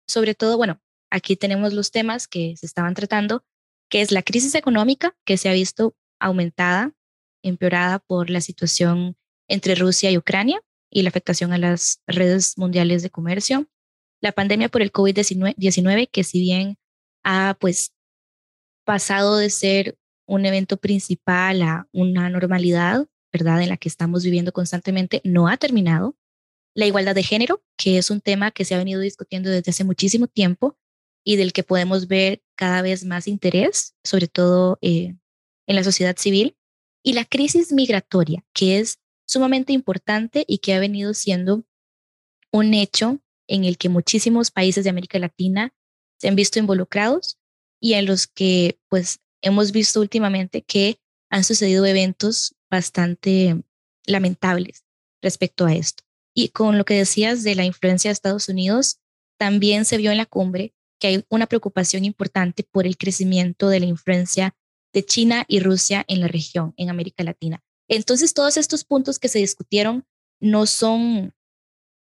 [0.07, 3.43] Sobre todo, bueno, aquí tenemos los temas que se estaban tratando,
[3.89, 6.93] que es la crisis económica que se ha visto aumentada,
[7.43, 9.17] empeorada por la situación
[9.49, 13.67] entre Rusia y Ucrania y la afectación a las redes mundiales de comercio,
[14.21, 16.77] la pandemia por el COVID-19, que si bien
[17.25, 17.93] ha pues
[18.85, 23.05] pasado de ser un evento principal a una normalidad,
[23.37, 26.15] ¿verdad?, en la que estamos viviendo constantemente, no ha terminado.
[26.73, 29.83] La igualdad de género, que es un tema que se ha venido discutiendo desde hace
[29.83, 30.77] muchísimo tiempo
[31.25, 35.15] y del que podemos ver cada vez más interés, sobre todo eh,
[35.67, 36.55] en la sociedad civil.
[37.03, 41.65] Y la crisis migratoria, que es sumamente importante y que ha venido siendo
[42.51, 45.73] un hecho en el que muchísimos países de América Latina
[46.17, 47.37] se han visto involucrados
[47.81, 53.63] y en los que pues hemos visto últimamente que han sucedido eventos bastante
[54.05, 54.85] lamentables
[55.21, 56.03] respecto a esto.
[56.33, 58.99] Y con lo que decías de la influencia de Estados Unidos,
[59.37, 63.79] también se vio en la cumbre que hay una preocupación importante por el crecimiento de
[63.79, 64.55] la influencia
[64.93, 67.63] de China y Rusia en la región, en América Latina.
[67.87, 70.05] Entonces, todos estos puntos que se discutieron
[70.39, 71.33] no son,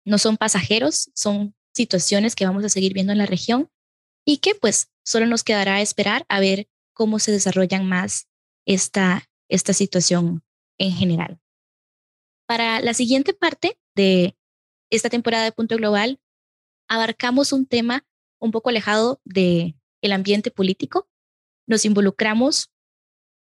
[0.06, 3.70] no son pasajeros, son situaciones que vamos a seguir viendo en la región
[4.26, 8.28] y que pues solo nos quedará esperar a ver cómo se desarrollan más
[8.65, 10.43] esta, esta situación
[10.78, 11.40] en general.
[12.48, 14.38] Para la siguiente parte de
[14.90, 16.20] esta temporada de Punto Global,
[16.88, 18.06] abarcamos un tema
[18.40, 21.10] un poco alejado del el ambiente político,
[21.68, 22.72] nos involucramos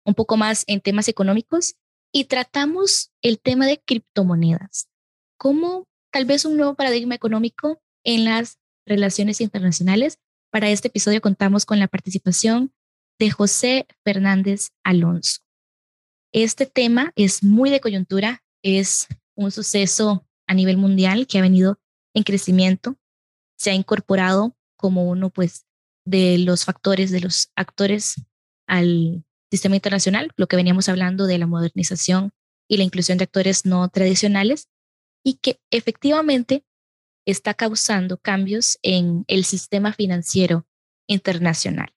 [0.04, 1.76] un poco más en temas económicos
[2.12, 4.90] y tratamos el tema de criptomonedas,
[5.38, 10.18] como tal vez un nuevo paradigma económico en las relaciones internacionales.
[10.52, 12.74] Para este episodio contamos con la participación
[13.20, 15.42] de José Fernández Alonso.
[16.32, 21.80] Este tema es muy de coyuntura, es un suceso a nivel mundial que ha venido
[22.14, 22.98] en crecimiento,
[23.58, 25.66] se ha incorporado como uno pues
[26.06, 28.16] de los factores, de los actores
[28.68, 32.32] al sistema internacional, lo que veníamos hablando de la modernización
[32.68, 34.70] y la inclusión de actores no tradicionales,
[35.24, 36.64] y que efectivamente
[37.26, 40.68] está causando cambios en el sistema financiero
[41.08, 41.94] internacional.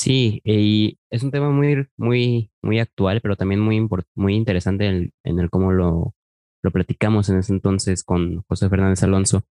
[0.00, 5.38] Sí, y es un tema muy, muy, muy actual, pero también muy, muy interesante en
[5.38, 6.14] el, cómo lo,
[6.62, 9.42] lo platicamos en ese entonces con José Fernández Alonso.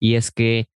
[0.00, 0.68] Y es que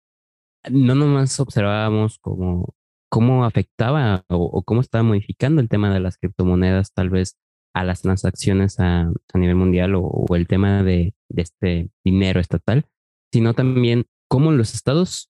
[0.69, 2.75] no nomás observábamos cómo,
[3.09, 7.39] cómo afectaba o, cómo estaba modificando el tema de las criptomonedas, tal vez
[7.73, 12.85] a las transacciones a, nivel mundial o, el tema de, este dinero estatal,
[13.31, 15.31] sino también cómo los estados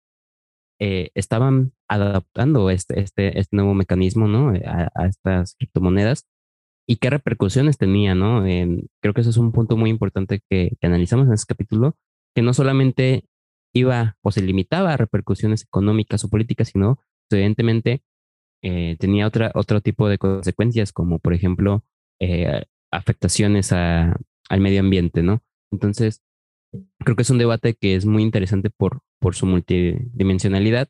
[0.79, 4.53] eh, estaban adaptando este, este, este nuevo mecanismo ¿no?
[4.65, 6.25] a, estas criptomonedas
[6.87, 8.15] y qué repercusiones tenía.
[8.15, 8.43] ¿no?
[9.01, 11.97] creo que eso es un punto muy importante que, analizamos en este capítulo,
[12.33, 13.25] que no solamente
[13.73, 18.01] iba o se limitaba a repercusiones económicas o políticas, sino evidentemente
[18.63, 21.83] eh, tenía otra, otro tipo de consecuencias, como por ejemplo
[22.19, 24.15] eh, afectaciones al
[24.49, 25.43] medio ambiente, ¿no?
[25.71, 26.23] Entonces,
[26.99, 30.89] creo que es un debate que es muy interesante por, por su multidimensionalidad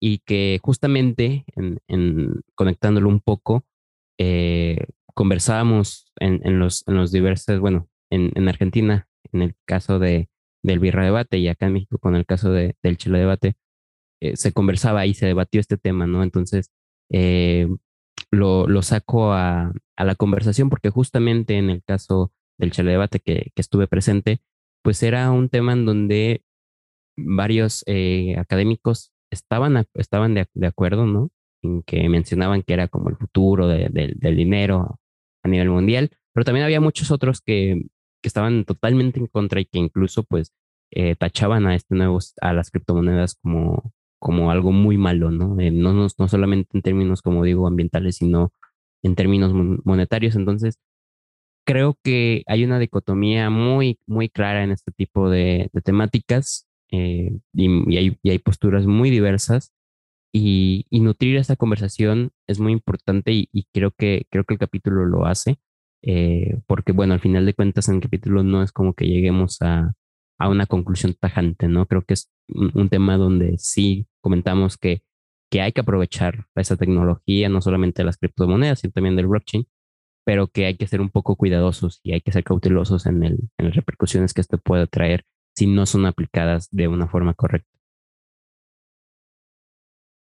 [0.00, 3.64] y que justamente en, conectándolo un poco,
[4.18, 10.28] eh, conversábamos en, los, en los diversos, bueno, en, Argentina, en el caso de,
[10.62, 13.56] del Birra Debate y acá en México con el caso de, del Chile Debate,
[14.20, 16.22] eh, se conversaba y se debatió este tema, ¿no?
[16.22, 16.70] Entonces,
[17.10, 17.68] eh,
[18.30, 23.20] lo, lo, saco a, a, la conversación porque justamente en el caso del Chile Debate
[23.20, 24.40] que, que estuve presente,
[24.86, 26.44] pues era un tema en donde
[27.16, 31.30] varios eh, académicos estaban, estaban de, de, acuerdo, ¿no?
[31.60, 35.00] En que mencionaban que era como el futuro de, del dinero
[35.42, 37.82] a nivel mundial, pero también había muchos otros que,
[38.22, 40.52] que estaban totalmente en contra y que incluso pues
[40.92, 45.58] eh, tachaban a este nuevo, a las criptomonedas como, como algo muy malo, ¿no?
[45.58, 48.52] Eh, no, no, no solamente en términos, como digo, ambientales, sino
[49.02, 49.52] en términos
[49.84, 50.36] monetarios.
[50.36, 50.78] Entonces,
[51.66, 57.96] creo que hay una dicotomía muy, muy clara en este tipo de, temáticas eh, y,
[57.98, 59.72] hay, posturas muy diversas
[60.32, 65.26] y, nutrir esta conversación es muy importante y, creo, que, creo que el capítulo lo
[65.26, 65.58] hace
[66.02, 69.60] eh, porque bueno, al final de cuentas en el capítulo no es como que lleguemos
[69.60, 69.94] a,
[70.38, 71.86] una conclusión tajante, ¿no?
[71.86, 75.02] Creo que es un, tema donde sí comentamos que,
[75.50, 79.66] que hay que aprovechar esa tecnología, no solamente de las criptomonedas, sino también del blockchain,
[80.26, 83.38] pero que hay que ser un poco cuidadosos y hay que ser cautelosos en, el,
[83.58, 87.70] en las repercusiones que esto puede traer si no son aplicadas de una forma correcta.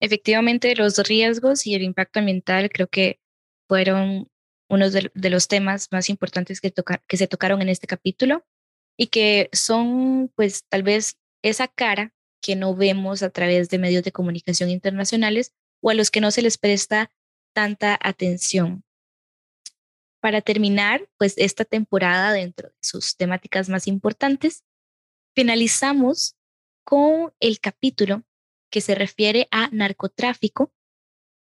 [0.00, 3.20] Efectivamente, los riesgos y el impacto ambiental creo que
[3.68, 4.28] fueron
[4.68, 8.44] uno de, los temas más importantes que se tocaron en este capítulo
[8.98, 14.02] y que son pues tal vez esa cara que no vemos a través de medios
[14.02, 17.12] de comunicación internacionales o a los que no se les presta
[17.54, 18.82] tanta atención
[20.26, 24.64] para terminar, pues esta temporada dentro de sus temáticas más importantes,
[25.36, 26.34] finalizamos
[26.84, 28.24] con el capítulo
[28.68, 30.72] que se refiere a narcotráfico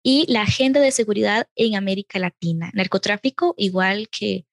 [0.04, 2.70] y la agenda de seguridad en América Latina.
[2.74, 4.46] Narcotráfico, igual que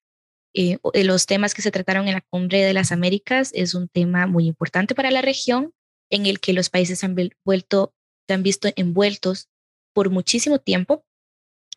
[0.55, 4.29] eh, los temas que se trataron en la Cumbre de las Américas, es un tema
[4.29, 5.75] muy importante para la región
[6.11, 7.93] en el que los países han vuelto,
[8.29, 9.49] se han visto envueltos
[9.93, 11.05] por muchísimo tiempo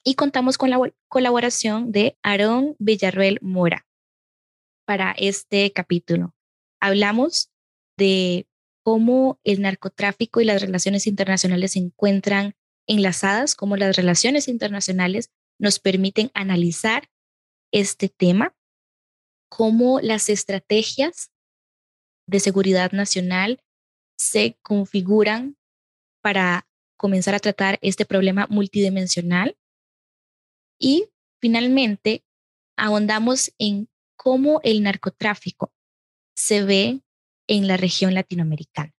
[0.08, 3.88] y contamos con la colaboración de Aarón Villarruel Mora
[4.86, 6.36] para este capítulo.
[6.80, 7.50] Hablamos
[7.98, 8.48] de
[8.84, 12.54] cómo el narcotráfico y las relaciones internacionales se encuentran
[12.88, 17.10] enlazadas, cómo las relaciones internacionales nos permiten analizar
[17.74, 18.56] este tema,
[19.50, 21.32] cómo las estrategias
[22.28, 23.60] de seguridad nacional
[24.18, 25.58] se configuran
[26.22, 29.58] para comenzar a tratar este problema multidimensional
[30.80, 31.10] y
[31.42, 32.24] finalmente,
[32.78, 35.72] ahondamos en cómo el narcotráfico
[36.36, 37.02] se ve
[37.48, 38.94] en la región latinoamericana.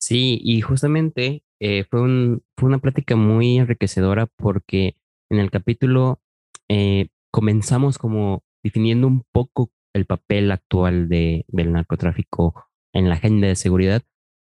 [0.00, 4.96] Sí, y justamente eh, fue, un, fue una plática muy enriquecedora porque
[5.30, 6.20] en el capítulo
[6.68, 12.54] eh, comenzamos como definiendo un poco el papel actual de, del narcotráfico
[12.92, 14.02] en la agenda de seguridad,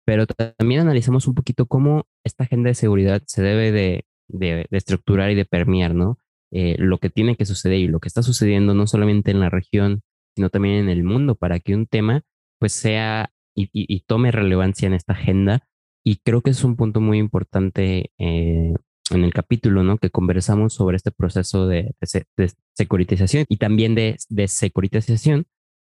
[0.09, 5.31] pero también analizamos un poquito cómo esta agenda de seguridad se debe de, de, estructurar
[5.31, 6.19] y de permear, ¿no?
[6.51, 9.51] Eh, lo que tiene que suceder y lo que está sucediendo no solamente en la
[9.51, 10.01] región,
[10.35, 12.23] sino también en el mundo, para que un tema
[12.59, 15.69] pues sea y, tome relevancia en esta agenda.
[16.03, 18.75] Y creo que es un punto muy importante eh,
[19.11, 19.99] en el capítulo, ¿no?
[19.99, 25.45] Que conversamos sobre este proceso de, de, securitización y también de, de securitización,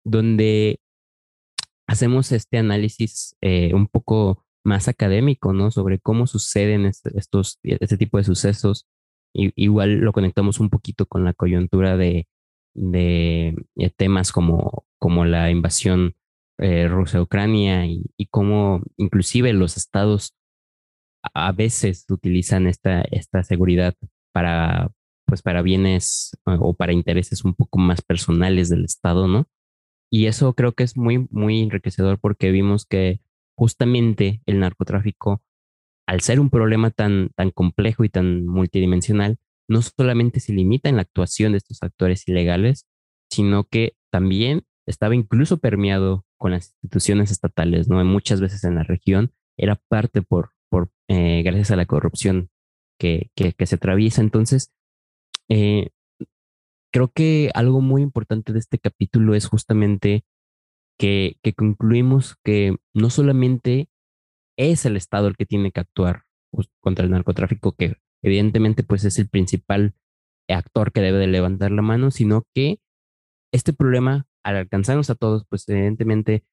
[0.05, 0.79] donde
[1.87, 5.71] hacemos este análisis eh, un poco más académico, ¿no?
[5.71, 8.87] Sobre cómo suceden estos, este tipo de sucesos.
[9.35, 12.29] Igual lo conectamos un poquito con la coyuntura de,
[12.77, 13.55] eh,
[13.97, 16.15] temas como, como la invasión
[16.59, 20.35] eh, Rusia-Ucrania y, y, cómo inclusive los estados
[21.35, 23.95] a veces utilizan esta, esta seguridad
[24.33, 24.91] para,
[25.27, 29.49] pues para bienes o para intereses un poco más personales del estado, ¿no?
[30.15, 33.21] Y eso creo que es muy, muy enriquecedor porque vimos que
[33.57, 35.43] justamente el narcotráfico,
[36.07, 40.95] al ser un problema tan, tan complejo y tan multidimensional, no solamente se limita en
[40.95, 42.87] la actuación de estos actores ilegales,
[43.29, 48.05] sino que también estaba incluso permeado con las instituciones estatales, ¿no?
[48.05, 52.51] Muchas veces en la región era parte por, por eh, gracias a la corrupción
[53.01, 54.21] que, que, se atraviesa.
[54.21, 54.73] Entonces,
[55.49, 55.91] eh,
[56.95, 60.25] creo que algo muy importante de este capítulo es justamente
[60.97, 63.89] que, concluimos que no solamente
[64.57, 66.23] es el Estado el que tiene que actuar
[66.81, 69.97] contra el narcotráfico, que evidentemente pues es el principal
[70.49, 72.79] actor que debe de levantar la mano, sino que
[73.53, 76.45] este problema al alcanzarnos a todos, pues evidentemente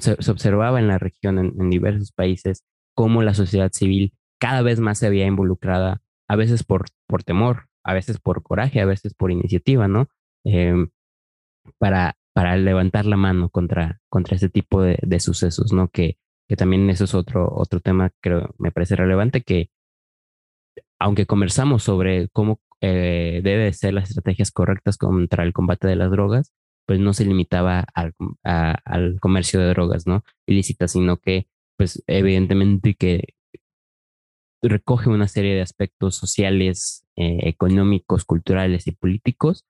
[0.00, 2.64] se observaba en la región, en, diversos países,
[2.96, 7.68] cómo la sociedad civil cada vez más se había involucrada, a veces por, por temor,
[7.84, 10.08] a veces por coraje, a veces por iniciativa, ¿no?
[10.44, 10.90] Em,
[11.78, 15.88] para, para levantar la mano contra, contra ese tipo de, de, sucesos, ¿no?
[15.88, 16.18] Que,
[16.48, 19.70] que también eso es otro, otro tema que me parece relevante, que
[20.98, 26.10] aunque conversamos sobre cómo eh, deben ser las estrategias correctas contra el combate de las
[26.10, 26.52] drogas,
[26.86, 30.22] pues no se limitaba al, al comercio de drogas, ¿no?
[30.46, 33.34] Ilícitas, sino que, pues evidentemente que
[34.68, 39.64] recoge una serie de aspectos sociales, eh, económicos, culturales y políticos.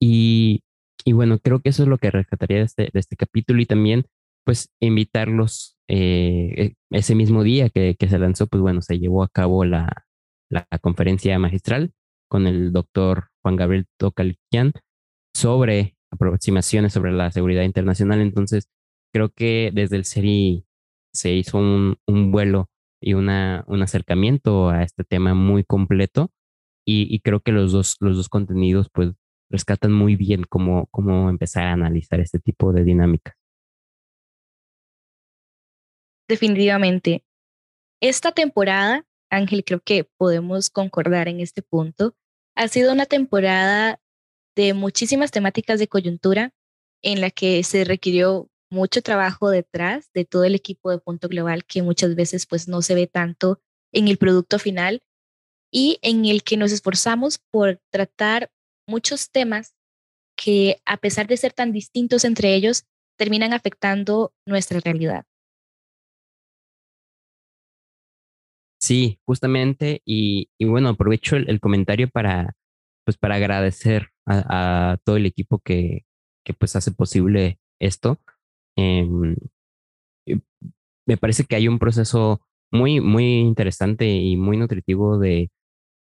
[0.00, 0.62] Y,
[1.06, 4.06] bueno, creo que eso es lo que rescataría de este, este capítulo y también
[4.44, 9.28] pues invitarlos eh, e, ese mismo día que, se lanzó, pues bueno, se llevó a
[9.28, 10.06] cabo la,
[10.50, 11.92] la conferencia magistral
[12.28, 14.72] con el doctor Juan Gabriel Tocalquian
[15.34, 18.20] sobre aproximaciones sobre la seguridad internacional.
[18.20, 18.68] Entonces,
[19.12, 20.66] creo que desde el CERI
[21.12, 22.68] se hizo un vuelo
[23.04, 26.32] y una, un acercamiento a este tema muy completo
[26.86, 29.12] y, creo que los dos, los dos contenidos pues
[29.50, 33.36] rescatan muy bien cómo, cómo empezar a analizar este tipo de dinámica.
[36.28, 37.24] Definitivamente.
[38.00, 42.14] Esta temporada, Ángel, creo que podemos concordar en este punto,
[42.54, 44.00] ha sido una temporada
[44.56, 46.52] de muchísimas temáticas de coyuntura
[47.02, 51.64] en la que se requirió mucho trabajo detrás de todo el equipo de Punto Global
[51.64, 53.60] que muchas veces pues no se ve tanto
[53.92, 55.02] en el producto final
[55.70, 58.50] y en el que nos esforzamos por tratar
[58.86, 59.74] muchos temas
[60.36, 62.84] que a pesar de ser tan distintos entre ellos,
[63.16, 65.24] terminan afectando nuestra realidad.
[68.80, 72.54] Sí, justamente, y, y bueno, aprovecho el, comentario para,
[73.04, 76.04] pues para agradecer a, a, todo el equipo que,
[76.44, 78.20] que pues hace posible esto.
[78.76, 79.36] Em,
[81.06, 82.40] me parece que hay un proceso
[82.72, 85.50] muy, muy interesante y muy nutritivo de,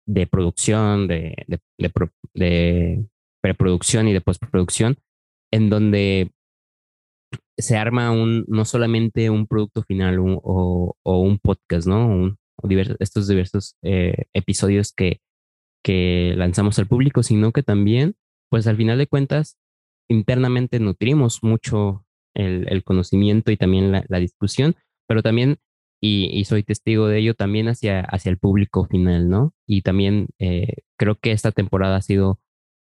[0.06, 3.04] de producción, de, de,
[3.40, 4.96] preproducción y de postproducción,
[5.52, 6.30] en donde
[7.58, 12.06] se arma un, no solamente un producto final o, un podcast, ¿no?
[12.06, 12.38] Un,
[13.00, 15.20] estos diversos eh, episodios que,
[15.82, 18.14] que lanzamos al público, sino que también,
[18.50, 19.58] pues al final de cuentas,
[20.08, 22.04] internamente nutrimos mucho
[22.34, 24.76] el, conocimiento y también la, discusión,
[25.06, 25.58] pero también,
[26.00, 29.54] y, soy testigo de ello, también hacia, hacia el público final, ¿no?
[29.66, 32.40] Y también eh, creo que esta temporada ha sido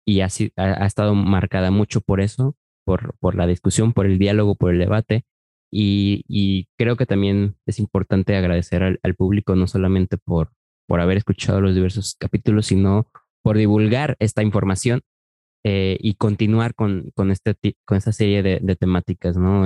[0.05, 0.27] y ha,
[0.57, 2.55] ha, estado marcada mucho por eso,
[2.85, 5.25] por, por la discusión, por el diálogo, por el debate.
[5.71, 10.51] Y, creo que también es importante agradecer al, al, público no solamente por,
[10.87, 13.07] por haber escuchado los diversos capítulos, sino
[13.41, 15.01] por divulgar esta información
[15.65, 17.55] eh, y continuar con, con, este,
[17.85, 19.65] con esta serie de, de temáticas, ¿no?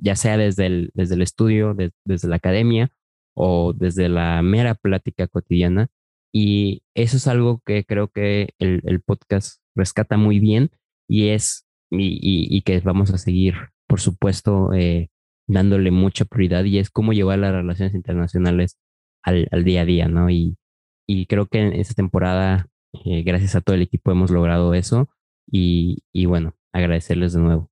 [0.00, 2.90] ya sea desde el, desde el estudio, desde la academia
[3.34, 5.88] o desde la mera plática cotidiana.
[6.32, 10.70] Y eso es algo que creo que el, el podcast rescata muy bien
[11.08, 13.54] y es, y, y, que vamos a seguir,
[13.86, 15.10] por supuesto, eh,
[15.46, 18.78] dándole mucha prioridad y es cómo llevar las relaciones internacionales
[19.22, 20.30] al, al día a día, ¿no?
[20.30, 20.56] Y,
[21.06, 22.68] y creo que en esta temporada,
[23.04, 25.10] eh, gracias a todo el equipo, hemos logrado eso
[25.46, 27.70] y, y bueno, agradecerles de nuevo.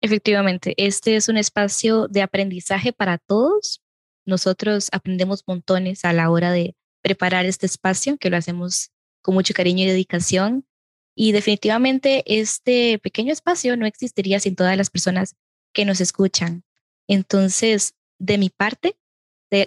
[0.00, 3.82] Efectivamente, este es un espacio de aprendizaje para todos.
[4.26, 8.90] Nosotros aprendemos montones a la hora de preparar este espacio, que lo hacemos
[9.22, 10.66] con mucho cariño y dedicación.
[11.14, 15.36] Y definitivamente este pequeño espacio no existiría sin todas las personas
[15.72, 16.64] que nos escuchan.
[17.06, 18.96] Entonces, de mi parte,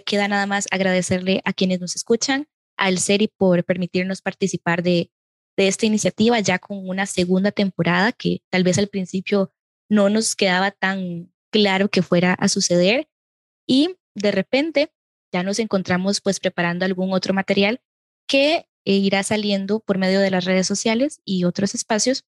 [0.04, 2.46] queda nada más agradecerle a quienes nos escuchan,
[2.76, 5.10] al CERI por permitirnos participar de,
[5.56, 9.52] de esta iniciativa ya con una segunda temporada que tal vez al principio
[9.88, 13.08] no nos quedaba tan claro que fuera a suceder
[13.66, 14.92] y de repente
[15.32, 17.80] ya nos encontramos pues preparando algún otro material
[18.26, 22.24] que eh, irá saliendo por medio de las redes sociales y otros espacios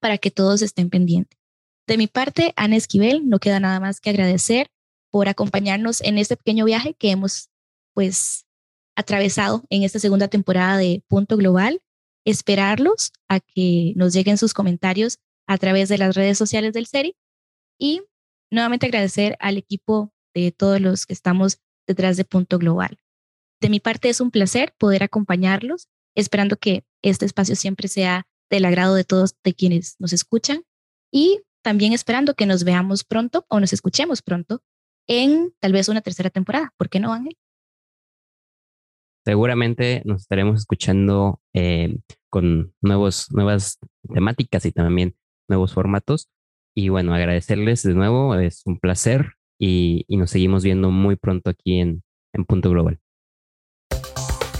[0.00, 1.38] para que todos estén pendientes.
[1.86, 4.68] De mi parte, Ana Esquivel, no queda nada más que agradecer
[5.10, 7.50] por acompañarnos en este pequeño viaje que hemos
[7.94, 8.46] pues
[8.96, 11.82] atravesado en esta segunda temporada de Punto Global.
[12.24, 17.16] Esperarlos a que nos lleguen sus comentarios a través de las redes sociales del SERI
[17.78, 18.02] y
[18.50, 22.98] nuevamente agradecer al equipo de todos los que estamos detrás de Punto Global.
[23.60, 28.64] De mi parte es un placer poder acompañarlos, esperando que este espacio siempre sea del
[28.64, 30.64] agrado de todos de quienes nos escuchan
[31.10, 34.62] y también esperando que nos veamos pronto o nos escuchemos pronto
[35.08, 36.74] en tal vez una tercera temporada.
[36.76, 37.36] ¿Por qué no, Ángel?
[39.24, 41.96] Seguramente nos estaremos escuchando eh,
[42.28, 43.78] con nuevos, nuevas
[44.12, 45.14] temáticas y también
[45.48, 46.28] nuevos formatos.
[46.74, 51.78] Y bueno, agradecerles de nuevo, es un placer y, nos seguimos viendo muy pronto aquí
[51.78, 52.02] en,
[52.32, 52.98] en Punto Global.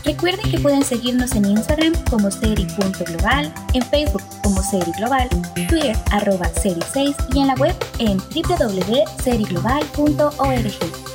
[0.05, 5.29] Recuerden que pueden seguirnos en Instagram como seri.global, en Facebook como Seri Global,
[5.69, 11.12] Twitter arroba Seri6 y en la web en www.seriglobal.org.